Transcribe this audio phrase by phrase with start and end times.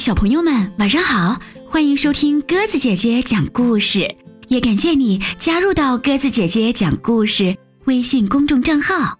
[0.00, 1.38] 小朋友们晚上好，
[1.68, 4.08] 欢迎收听鸽子姐姐讲故事，
[4.48, 9.18] 也感谢你加入到鸽子姐姐讲故事微信公众账号。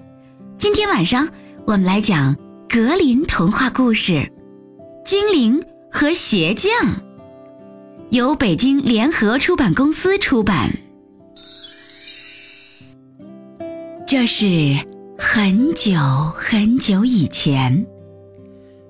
[0.56, 1.28] 今天晚上
[1.66, 2.34] 我们来讲
[2.66, 4.12] 格林童话故事
[5.04, 5.62] 《精灵
[5.92, 6.72] 和鞋匠》，
[8.08, 10.74] 由北京联合出版公司出版。
[14.06, 14.74] 这是
[15.18, 15.92] 很久
[16.34, 17.86] 很久以前。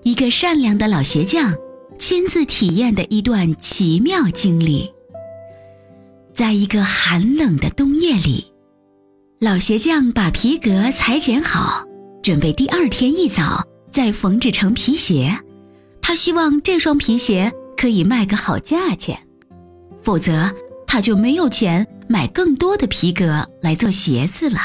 [0.05, 1.53] 一个善良的老鞋匠
[2.11, 4.93] 亲自体验的一段奇妙经历。
[6.35, 8.53] 在一个寒冷的冬夜里，
[9.39, 11.85] 老鞋匠把皮革裁剪好，
[12.21, 15.33] 准备第二天一早再缝制成皮鞋。
[16.03, 19.17] 他希望这双皮鞋可以卖个好价钱，
[20.03, 20.53] 否则
[20.89, 24.59] 他就没有钱买更多的皮革来做鞋子了。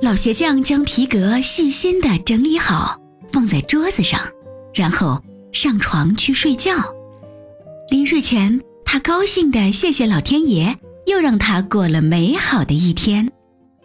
[0.00, 2.96] 老鞋匠将皮革细心地整理好。
[3.32, 4.20] 放在桌子上，
[4.74, 5.20] 然后
[5.52, 6.72] 上床去睡觉。
[7.90, 13.30] 临睡前，他高兴地谢谢老天爷，又让他过了美好的一天，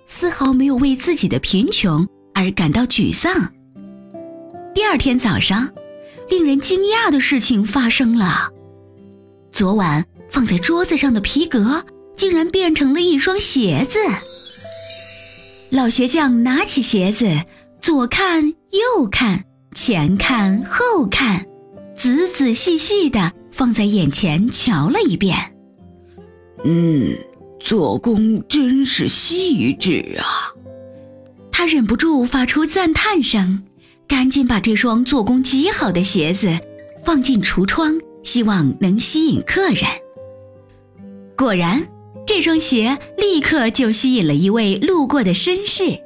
[0.06, 3.52] 丝毫没有为自己的贫穷而感到沮丧。
[4.74, 5.70] 第二天早上，
[6.30, 8.50] 令人惊讶的事情发生了：
[9.52, 11.84] 昨晚放在桌子上的皮革
[12.16, 14.00] 竟然变成了一双鞋子。
[15.76, 17.28] 老鞋匠拿起鞋子。
[17.80, 21.46] 左看右看，前看后看，
[21.98, 25.36] 仔仔细细的放在眼前瞧了一遍。
[26.64, 27.18] 嗯，
[27.60, 30.54] 做工真是细致啊！
[31.52, 33.64] 他忍不住发出赞叹声，
[34.08, 36.56] 赶紧把这双做工极好的鞋子
[37.04, 39.84] 放进橱窗，希望能吸引客人。
[41.36, 41.88] 果然，
[42.28, 46.00] 这双鞋立刻就吸引了一位路过的绅士。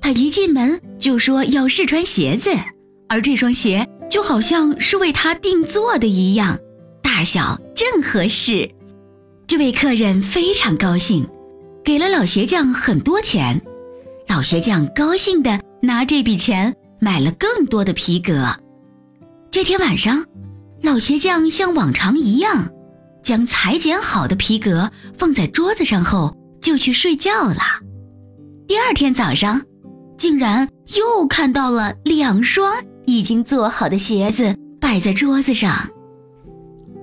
[0.00, 2.50] 他一进门就说要试穿鞋子，
[3.08, 6.58] 而这双鞋就好像是为他定做的一样，
[7.00, 8.70] 大小正合适。
[9.46, 11.26] 这位客人非常高兴，
[11.82, 13.58] 给了老鞋匠很多钱。
[14.28, 18.54] 老鞋匠高兴地拿这笔钱买了更多的皮革。
[19.50, 20.22] 这天晚上，
[20.82, 22.68] 老鞋匠像往常一样，
[23.22, 27.62] 将裁剪好的皮革放在桌子上后就去睡觉了。
[28.68, 29.58] 第二天早上。
[30.18, 32.72] 竟然又看到了两双
[33.06, 35.88] 已经做好的鞋子摆在桌子上，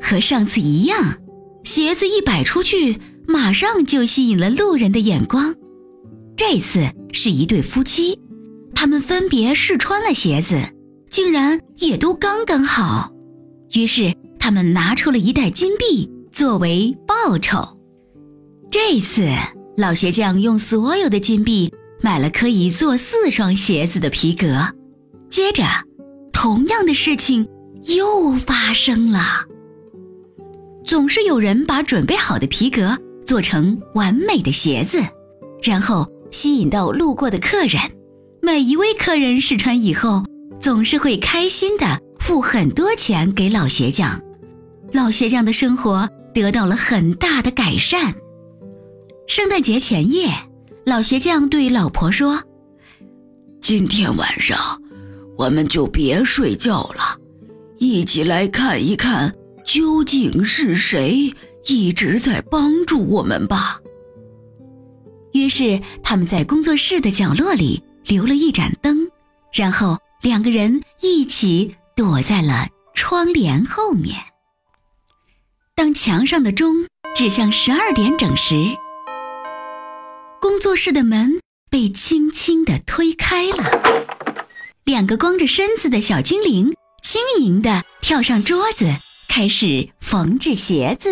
[0.01, 1.17] 和上次一样，
[1.63, 5.55] 鞋子一摆出去，马上就吸引了路人的眼光。
[6.35, 8.19] 这次是一对夫妻，
[8.73, 10.61] 他们分别试穿了鞋子，
[11.09, 13.11] 竟然也都刚刚好。
[13.73, 17.77] 于是他们拿出了一袋金币作为报酬。
[18.71, 19.29] 这次
[19.77, 21.71] 老鞋匠用所有的金币。
[22.01, 24.73] 买了可以做四双鞋子的皮革，
[25.29, 25.65] 接着，
[26.41, 27.45] 同样的事情
[27.97, 29.45] 又发生了。
[30.85, 35.03] 总是有人把准备好的皮革做成完美的鞋子，
[35.61, 37.81] 然后吸引到路过的客人。
[38.41, 40.23] 每一位客人试穿以后，
[40.61, 44.17] 总是会开心的付很多钱给老鞋匠，
[44.93, 48.15] 老鞋匠的生活得到了很大的改善。
[49.27, 50.31] 圣诞节前夜。
[50.85, 52.41] 老鞋匠对老婆说
[53.61, 54.81] ：“今天晚上，
[55.39, 57.17] 我们就别睡觉了，
[57.77, 59.33] 一起来看一看
[59.65, 61.33] 究竟是谁
[61.65, 63.79] 一直在帮助我们吧。”
[65.31, 69.09] 于是他们在工作室的角落里留了一盏灯，
[69.53, 74.17] 然后两个人一起躲在了窗帘后面。
[75.73, 76.85] 当墙上的钟
[77.15, 78.55] 指向十二点整时，
[80.41, 81.39] 工作室的门
[81.69, 83.63] 被轻轻地推开了，
[84.89, 86.73] 两个光着身子的小精灵
[87.03, 88.91] 轻盈地跳上桌子，
[89.27, 91.11] 开始缝制鞋子。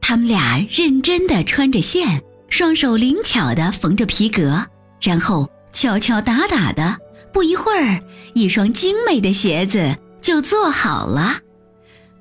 [0.00, 4.64] 他们俩认真地穿着线，双手灵巧地缝着皮革，
[5.02, 6.96] 然后敲敲打打的，
[7.32, 8.00] 不一会儿，
[8.32, 11.40] 一双精美的鞋子就做好了。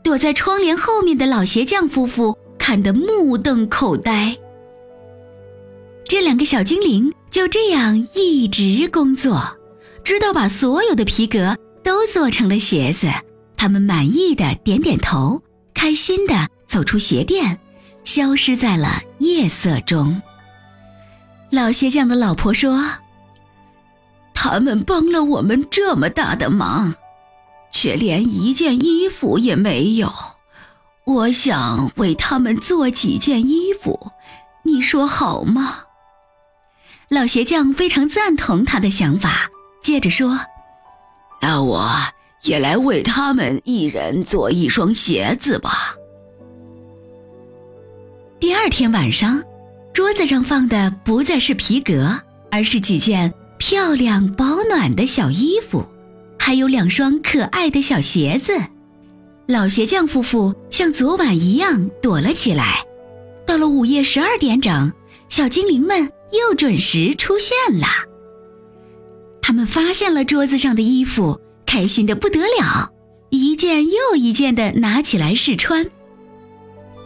[0.01, 4.35] 躲在窗帘后面的老鞋匠夫妇看得目瞪口呆。
[6.03, 9.55] 这两个小精灵就这样一直工作，
[10.09, 13.07] 直到把所有的皮革都做成了鞋子。
[13.55, 15.39] 他们满意的点点头，
[15.71, 17.59] 开心的走出鞋店，
[18.03, 20.19] 消失在了夜色中。
[21.51, 22.83] 老鞋匠的老婆说
[24.33, 26.95] ：“他们帮了我们这么大的忙，
[27.71, 30.11] 却连一件衣服也没有。
[31.05, 34.11] 我想为他们做几件衣服，
[34.63, 35.81] 你说好吗？”
[37.09, 40.39] 老鞋匠非常赞同他的想法，接着说
[41.41, 41.89] ：“那我
[42.43, 45.95] 也来为他们一人做一双鞋子吧。
[48.39, 49.43] 第二天晚上，
[49.93, 52.17] 桌子上放的不再是皮革，
[52.51, 55.85] 而是几件漂亮、保暖的小衣服，
[56.37, 58.57] 还有两双可爱的小鞋子。
[59.47, 62.83] 老鞋匠夫妇像昨晚一样躲了起来。
[63.45, 64.91] 到了午夜十二点整，
[65.27, 67.87] 小精灵们又准时出现了。
[69.49, 72.87] 他们发现了桌子上的衣服，开心的不得了，
[73.31, 75.89] 一件又一件的拿起来试穿。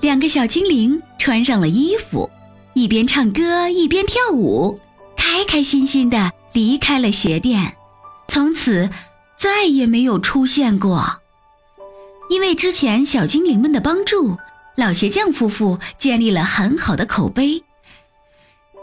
[0.02, 2.30] 两个小精灵穿上了衣服，
[2.74, 4.78] 一边唱歌一边跳舞，
[5.16, 7.78] 开开心心的离开了鞋店，
[8.28, 8.90] 从此
[9.38, 11.22] 再也没有出现过。
[12.30, 14.36] 因为之前小精灵们的帮助，
[14.76, 17.64] 老鞋匠夫妇建立了很好的口碑。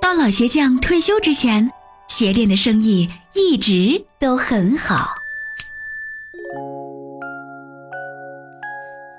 [0.01, 1.71] 到老鞋匠退休之前，
[2.11, 5.09] 鞋店的生意一直都很好。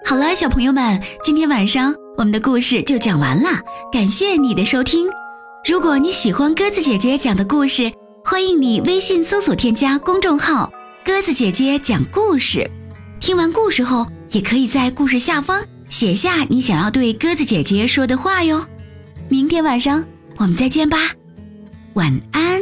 [0.06, 3.62] 好了，小朋友们，今天晚上我们的故事就讲完了，
[3.94, 5.08] 感谢你的收听。
[5.66, 7.90] 如果你喜欢鸽子姐姐讲的故事，
[8.26, 10.70] 欢迎你微信搜索添加公众号
[11.06, 12.70] “鸽子姐姐讲故事”。
[13.22, 14.06] 听完故事后。
[14.32, 18.66] 也可以在故事下方写下你想要对鸽子姐姐说的话哟。
[19.28, 20.02] 明天晚上
[20.38, 20.98] 我们再见吧，
[21.96, 22.62] 晚安。